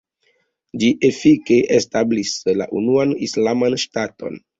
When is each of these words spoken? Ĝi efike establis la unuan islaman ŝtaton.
Ĝi 0.83 0.87
efike 1.09 1.57
establis 1.79 2.31
la 2.61 2.67
unuan 2.81 3.13
islaman 3.29 3.77
ŝtaton. 3.85 4.41